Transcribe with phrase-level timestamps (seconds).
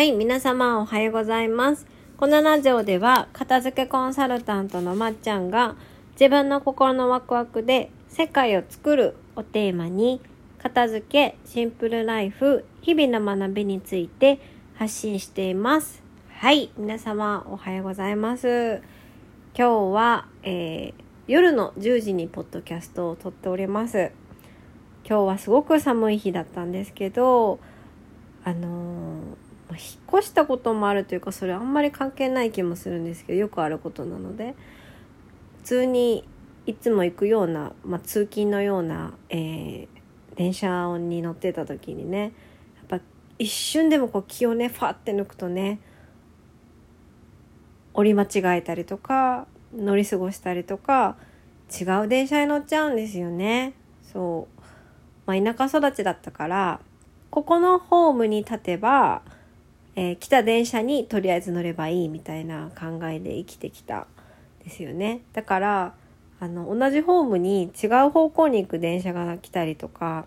[0.00, 1.86] はい、皆様おはようございます。
[2.16, 5.76] このラジオでは、片付けコンサルタントのまっちゃんが、
[6.12, 10.22] 自分の心のワクワクで世界を作るをテーマに、
[10.56, 14.40] 片付け、シンプルライフ、日々の学びについて
[14.74, 16.02] 発信しています。
[16.30, 18.80] はい、皆様おはようございます。
[19.54, 24.12] 今日は、えー夜の10時にポッドキャストを撮っております。
[25.06, 27.60] 今日はすごく寒い日だったんですけど、
[28.44, 34.54] あのーまあ引っ越したこともあるというかそれあんまり関係ない気もするんですけどよくあることなので
[35.58, 36.24] 普通に
[36.66, 40.00] いつも行くような、まあ、通勤のような、えー
[40.40, 42.32] 電車に乗ってた時にね
[42.90, 43.00] やっぱ
[43.38, 45.80] 一瞬でもこう気をねファって抜くとね
[47.92, 51.16] 折り間違えたりとか乗り過ごしたりとか
[51.70, 53.74] 違う電車に乗っちゃうんですよね。
[54.02, 54.60] そう
[55.26, 56.80] まあ、田舎育ちだったから
[57.30, 59.20] ここのホームに立てば、
[60.00, 64.06] えー来た電車にとりあえず乗ればいいみたいな考えで生きてきた
[64.64, 65.20] ですよね。
[65.34, 65.94] だから
[66.40, 70.24] あの同じホームに違う方向に行く電車が来たりとか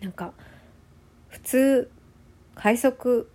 [0.00, 0.32] なんか
[1.30, 1.90] 普通
[2.54, 3.28] 快速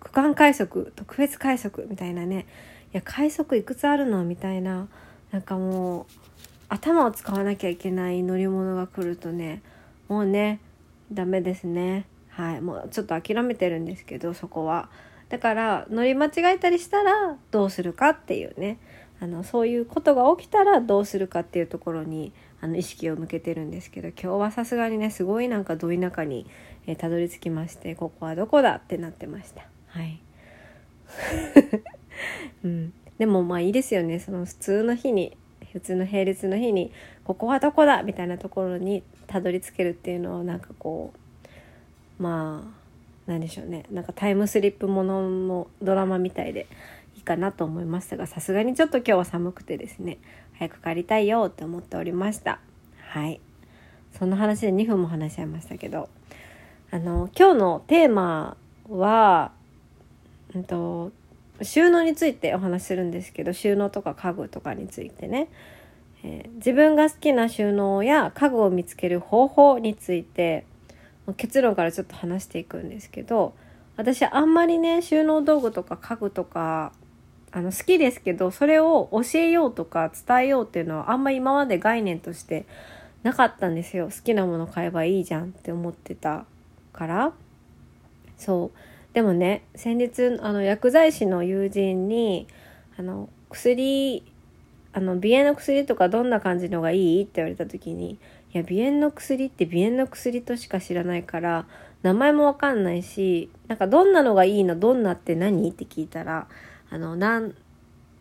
[0.00, 2.46] 区間快速特別快速みたいなね。
[2.94, 4.88] いや快速いくつあるのみたいな
[5.30, 6.12] なんかもう
[6.70, 9.60] 頭を使わなきゃいけない乗り物が来るとね
[10.08, 10.58] もうね
[11.12, 12.06] ダメですね。
[12.30, 14.88] はいもうちょっと諦めてるんですけどそこは。
[15.28, 18.78] だから乗り間違えたりしたらどうするかっていうね。
[19.22, 26.46] あのそういうことが起きたらどうするかっていうところにあの意識を向けてるんですけど今日はさすがにねすごいなんかど田舎に、
[26.86, 29.66] えーたどり着きましてここはどこだってなってました。
[29.88, 30.20] はい。
[32.64, 34.18] うん、でもまあいいですよね。
[34.18, 35.36] その普通の日に
[35.72, 36.90] 普通の並列の日に
[37.24, 41.18] ここはどこだみたいなところにたどり着けるっていうのをなんかこう
[42.20, 42.62] ま
[43.26, 43.86] あなんでしょうね。
[43.90, 46.66] なんかタイムスリップものもドラマみたいで
[47.16, 50.18] いいかなと思いましたがさすがにちょっと今日は寒くてですね
[50.58, 52.60] 早く帰りたいよって思っておりました。
[53.08, 53.40] はい。
[54.18, 56.08] そんな話で2分も話しちゃいましたけど
[56.90, 58.56] あの今日のテーマ
[58.88, 59.52] は
[60.54, 61.12] うんと
[61.62, 65.48] 収納についてお話しするんですけど収納とか家具とかについてね、
[66.24, 70.66] えー自分が好きな収納や家具を見つける方法について
[71.34, 73.54] 結論からちょっと話していくんですけど
[73.96, 76.92] 私あんまりね収納道具とか家具とか
[77.52, 82.64] あの好きですけどそれを教えようとか伝えようっていうのはあんまり今まで概念として
[83.22, 84.06] なかったんですよ。
[84.06, 86.46] 好きなもの買えばいいじゃんって思ってた
[86.92, 87.32] から。
[88.38, 88.78] そう。
[89.12, 92.46] でもね先日あの薬剤師の友人に
[92.96, 94.22] あの薬
[94.92, 98.18] あの鼻炎の薬とかどんな感じのがいいって言われた時に
[98.52, 101.66] いや鼻炎の薬って鼻炎の薬としか知らないから
[102.02, 105.68] 名前もわかんないしなんかどんなのがいいのどんなって何？
[105.70, 106.48] って聞いたら
[106.90, 107.54] あのなん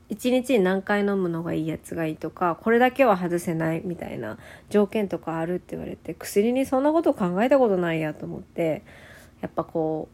[0.09, 4.37] 1日に何回飲むのがいいやつがいいとかこれだけは外せないみたいな
[4.69, 8.83] 条件とかあるって言われて薬にそんなこと考えたことないやと思って
[9.41, 10.09] やっぱこ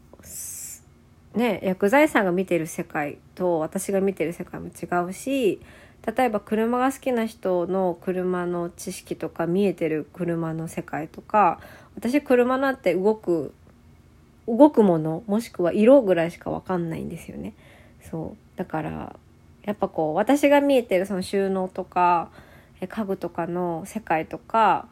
[1.34, 5.60] うね薬剤師さんが見てる世界と私が見てる世界も違うし
[6.04, 11.60] 例えば車が好きな人の車の知識とか見えてる車の世界とか
[11.96, 13.52] 私車なんて動く
[14.46, 17.54] 動くものもしくは色ぐらいしか分かんないんですよね。
[18.08, 19.16] そうだから
[19.64, 22.30] やっぱこう私が見えてるその収納とか
[22.88, 24.86] 家具とかの世界とか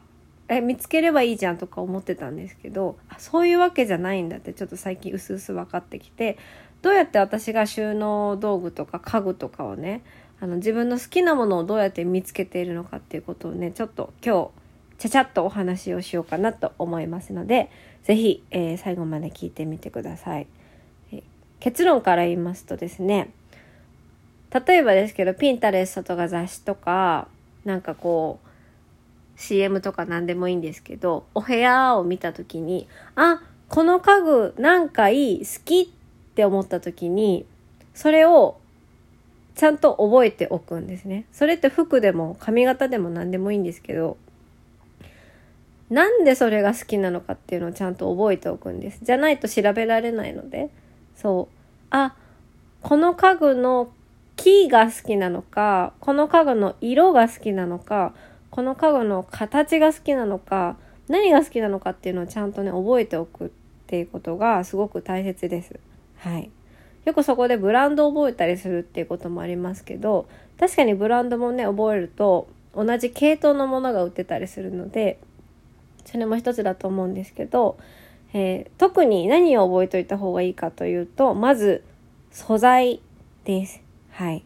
[0.47, 6.37] え見つければいいじゃんとか思ってたんですけどそういうわけじゃないんだってちょっと最近うすうす分かってきて
[6.81, 10.03] どうやって私が収納道具とか家具とかをね
[10.45, 14.51] あの自分の好きなものをどうやって見つけているのかっていうことをねちょっと今
[14.99, 17.71] 日ちゃちゃっとお話をしようかなと思いますので
[18.03, 20.45] 是非、えー最後まで聞いてみてください。
[21.11, 21.23] え
[21.59, 23.31] 結論から言いますとですね
[24.51, 27.27] 例えばですけどピンタレストとか雑誌とか
[27.63, 35.87] なんかこう CM とか何でもいいんですけどお部屋を見た時にあこの家具なんかいい好きっ
[36.35, 37.47] て思った時に
[37.95, 38.59] それを
[39.55, 41.25] ちゃんと覚えておくんですね。
[41.31, 44.17] それって服でも髪型でも何でもいいんですけど
[45.89, 48.99] なんでそれが好きなのかっていうのをちゃんと覚えておくんです。
[49.03, 50.69] じゃないと調べられないので。
[51.15, 51.55] そう。
[51.91, 52.15] あ
[52.81, 53.89] この家具の
[54.35, 58.13] 木が好きなのかこの家具の色が好きなのか
[58.49, 60.77] この家具の形が好きなのか
[61.07, 63.49] 何が好きなのかっていうのをちゃんとね覚えておくっ
[63.87, 65.79] ていうことがすごく大切です。
[66.17, 66.49] はい、
[67.05, 70.27] よくそこでブランドを覚えたりするっていうこともありますけど
[70.59, 75.19] 確かにブランドもね覚えると同じ系統のものが売ってたりするので
[76.05, 77.77] それも一つだと思うんですけど、
[78.33, 81.83] えー、特に何を覚えておいた方がいいかというと、まず
[82.31, 83.01] 素材
[83.43, 83.81] です。
[84.11, 84.45] はい。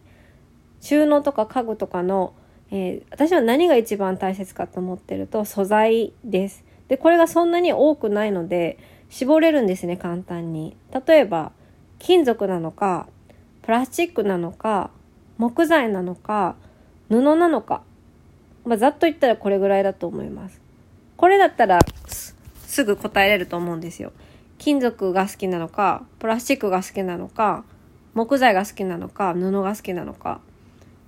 [0.81, 2.33] 収納とか家具とかの、
[2.71, 6.63] えー、私は何が一番大切かと思ってると素材です。
[6.88, 8.77] で、これがそんなに多くないので、
[9.09, 10.77] 絞れるんですね、簡単に。
[11.05, 11.51] 例えば、
[12.00, 13.07] 金属なのか、
[13.62, 14.90] プラスチックなのか、
[15.38, 16.56] 木材なのか、
[17.10, 17.84] 布なのか。
[18.66, 20.60] まあ、ざっと言ったらこれぐらいだと思います。
[21.18, 24.12] これだったらすぐ答えれると思うんですよ。
[24.57, 27.63] 金属が好きなのか、プラスチックが好きなのか、
[28.13, 30.42] 木材が好きなのか、布が好きなのか。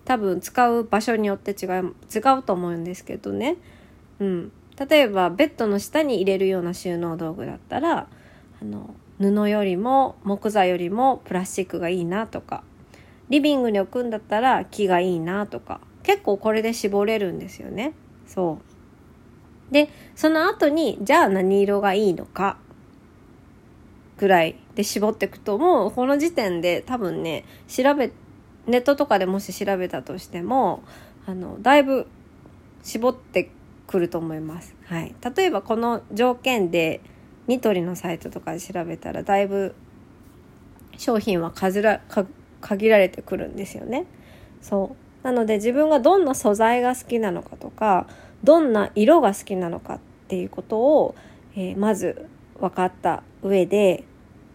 [0.05, 3.57] 多分使う場所によって違う、違うと思うんですけどね。
[4.19, 4.51] うん。
[4.89, 8.07] 例えばベッドの下に入れるような収納道具だったら、
[8.61, 12.63] あの、布よりも木材よりもプラスチックがいいなとか、
[13.29, 17.93] リビングに置くんだったら木がいいなとか、結構これで絞れるんですよね。
[18.27, 18.59] そ
[19.69, 19.73] う。
[19.73, 22.57] で、その後に、じゃあ何色がいいのか、
[24.17, 28.11] ぐらいで絞っていくと、もうこの時点で多分ね、調べ、
[28.67, 30.83] ネットとかでもし調べたとしても、
[31.25, 32.07] あの、だいぶ
[32.83, 33.49] 絞って
[33.87, 34.75] くると思います。
[34.85, 35.15] はい。
[35.35, 37.01] 例えばこの条件で、
[37.47, 39.75] ニトリのサイトとかで調べたら、だいぶ
[40.97, 42.01] 商品は数ら
[42.61, 44.05] 限られてくるんですよね。
[44.61, 45.01] そう。
[45.23, 48.07] なので自分がどんな素材が好きなのかとか
[48.43, 51.15] どんな色が好きなのかっていうことを、
[51.55, 52.27] えー、まず
[52.59, 54.03] 分かった上で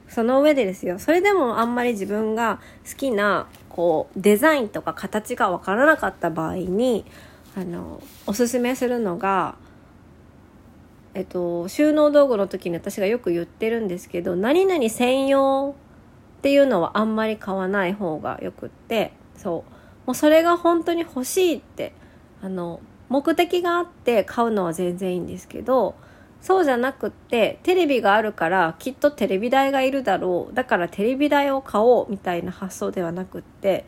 [0.09, 7.05] その上でですよそれでもあんまり自分が好きなこうデザインとか形が分からなかった場合に
[7.57, 9.57] あのおすすめするのが
[11.17, 15.75] えっと、収納道具の時に私がよく言ってるんですけど何々専用
[16.39, 19.71] っていうのはあんまり買わない方がよくってそう。
[20.07, 21.95] もうそれが本当に欲しいって
[22.43, 25.95] あの目的があって買うのは全然いいんですけど
[26.43, 30.55] そうじゃなくってテレビがあるからきっとテレビ台がいるだろう。
[30.55, 33.87] だからテレビ台を買おうみたいな発想ではなくって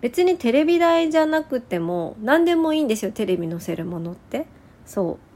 [0.00, 4.46] 別にテレビ台じゃなくても何でもいいんですよテレビ載せるものって。
[4.86, 5.27] そう。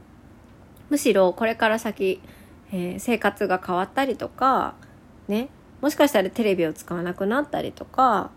[0.89, 2.21] むしろこれから先、
[2.71, 4.75] えー、生活が変わったりとか
[5.27, 5.49] ね
[5.81, 8.31] もしかしたらテレビを使わなくなったりとか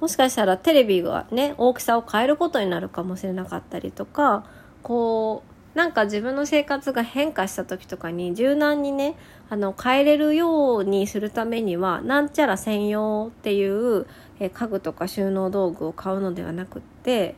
[0.00, 4.44] もしかしたらテレビがね大きさを変えることになるかもしれなかったりとか
[4.82, 5.42] こ
[5.74, 9.16] うなんか自分の生活が変化した時とかに柔軟にね
[9.48, 14.06] あの変えれるようにするためにはなんちゃら専用っていう
[14.40, 17.36] え家具とか収納道具を買うのではなくって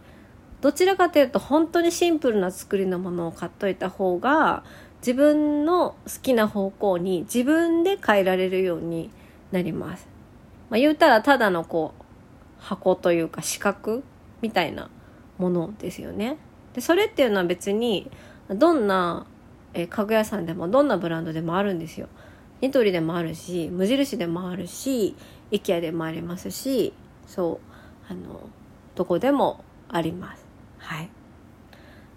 [0.65, 4.65] どちらかというと本当にシンプルな作りのものを買っといた方が
[5.01, 9.11] 自分の好きな方向に自分で変えられるように
[9.53, 10.09] なります。
[10.71, 12.03] まあ、言うたらただのこう
[12.61, 14.03] 箱というか四角
[14.41, 14.89] みたいな
[15.37, 16.39] ものですよね。
[16.73, 18.11] でそれっていうのは別に
[18.49, 19.27] どんな、
[19.75, 22.09] え家具屋さんでもどんなブランドでもあるんですよ。
[22.63, 25.15] ニトリでもあるし無印でもあるし
[25.51, 26.95] IKEA でもありますし
[27.27, 27.61] そ
[28.09, 28.49] うあの
[28.95, 30.44] どこでもあります。
[30.85, 31.09] はい。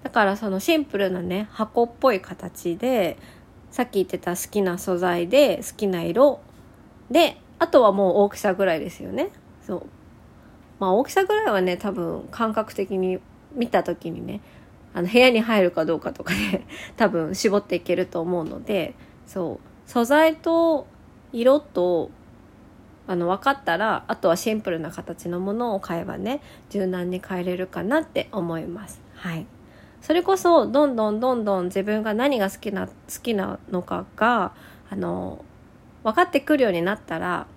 [0.03, 3.17] だからそのシンプルなね箱っぽい形で
[3.71, 6.39] さっき言ってた好きな素材で好きな色。
[7.09, 9.29] であとはもう大きさぐらいですよね。
[9.65, 9.85] そう。
[10.79, 13.19] まあ大きさぐらいはね、多分感覚的に
[13.53, 14.41] 見た時にね、
[14.93, 16.65] あの部屋に入るかどうかとかで
[16.97, 18.93] 多分絞っていけると思うので、
[19.25, 20.87] そう、素材と
[21.33, 22.11] 色と
[23.07, 29.01] あの分かったらあとはシンプルな形のものを買えばね柔軟に変えれるかなって思います。
[29.15, 29.45] はい。
[30.01, 34.53] それこそどんどんどんどん自分が何が好きな好きなのかが
[34.89, 35.43] あの
[36.03, 37.47] 分かってくるようになったら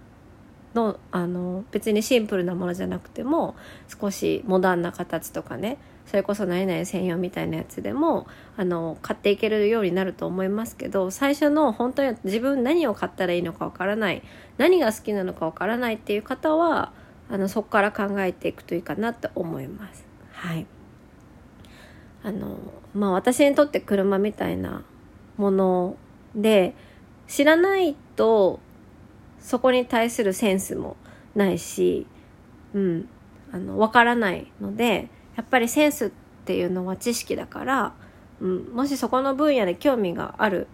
[0.74, 3.56] のあの別にシンプルなものじゃなくても
[3.88, 5.78] 少しモダンな形とかね
[6.10, 8.26] それこそ何々専用みたいなやつでも
[8.56, 14.22] あの買っていけるようになると思いますけど最初の本当に自分何を買ったらいいのかわからない
[14.58, 16.92] 何が好きなのかわからないっていう方は
[17.30, 20.04] あのそこから考えていくといいかなと思います。
[20.32, 20.66] はい
[22.22, 22.58] あの
[22.92, 24.82] まあ私にとって車みたいな
[25.36, 25.96] もの
[26.34, 26.74] で
[27.28, 28.58] 知らないと
[29.38, 30.96] そこに対するセンスも
[31.34, 32.06] ないし、
[32.74, 33.08] うん、
[33.52, 36.10] あの、わからないので、やっぱりセンスっ
[36.44, 37.92] ていうのは知識だから、
[38.40, 40.66] うん、もしそこの分野で興味がある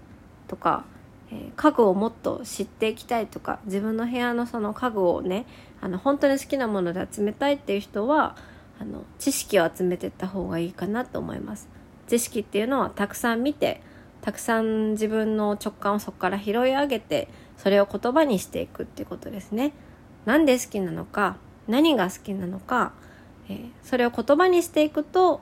[0.49, 0.85] とか、
[1.31, 5.47] えー、家具をもっと知っていきたいとか、自分の部屋のその家具をね、
[5.81, 8.37] あの、本当に好きなもので集めたいっていう人は、
[8.81, 11.69] あの、知識を集めていった方がいいかなと思います。
[12.07, 13.83] 知識っていうのはたくさん見て、
[14.21, 19.73] たくさん自分の直感をそこから拾い上げて、それを言葉にしていくっていうことですね。
[20.25, 21.37] なんで好きなのか、
[21.69, 22.93] 何が好きなのか、
[23.49, 25.41] えー、それを言葉にしていくと、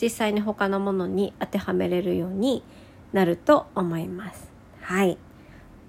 [0.00, 2.62] 実際に他のものに当てはめれるように
[3.12, 4.50] なると思います。
[4.80, 5.18] はい。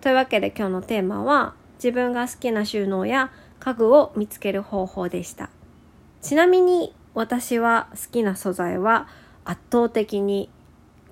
[0.01, 5.51] というわけで今日のテーマは自分が好きな収納や家具を見つける方法でした
[6.21, 9.07] ちなみに私は好きな素材は
[9.45, 10.49] 圧倒的に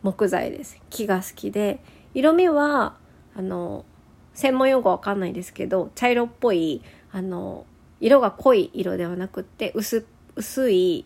[0.01, 1.79] 木材です木が好きで
[2.15, 2.96] 色味は
[3.36, 3.86] あの
[4.34, 7.65] 専門用語わかんないですけど茶色っぽいあの
[8.00, 10.06] 色が濃い色ではなくって薄
[10.39, 11.05] 薄い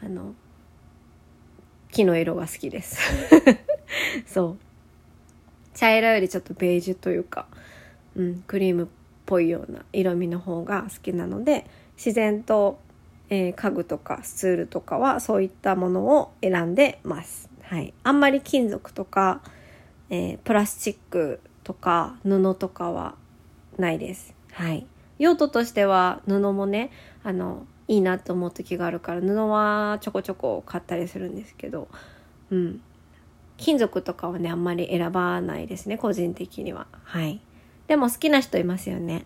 [0.00, 0.34] あの
[1.90, 2.96] 木の色が好きです
[4.24, 4.58] そう
[5.74, 7.46] 茶色よりちょっとベージュというか、
[8.14, 8.86] うん、クリームっ
[9.26, 11.66] ぽいような色味の方が好きなので
[11.96, 12.78] 自然と、
[13.30, 17.50] えー、家具とかスツールとかはそういったものを選んでます。
[17.62, 19.42] はい、あんまり金属とか、
[20.08, 23.16] えー、プラスチックとか布とかは
[23.76, 24.34] ないです。
[24.52, 24.86] はい、
[25.18, 26.90] 用途としては布もね
[27.24, 31.88] あのいいなと思う時があるから布はちょこちょこ買ったりするんですけど、
[32.50, 32.80] うん、
[33.56, 36.86] 金属とかはねあんまり選ばないですね個人的には。
[37.04, 37.40] はい。
[37.88, 39.24] でも好きな人いますよね。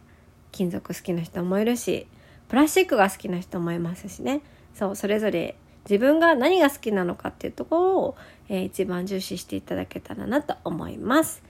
[0.52, 2.06] 金属好きな人もいるし
[2.48, 4.42] プラスチックが好きな人もいますしね。
[4.74, 8.16] そうそれぞれ自分が何が好きなのかっていうところを、
[8.48, 11.42] えー、一番重視していただけたらなと思います。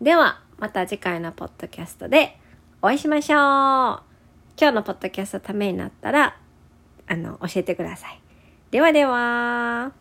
[0.00, 2.38] ではまた次回のポッドキャストで
[2.80, 4.10] お会いしましょう。
[4.56, 6.36] 今日のポッドキャストためになったら
[7.10, 8.20] あの教えてください
[8.70, 9.92] ではでは。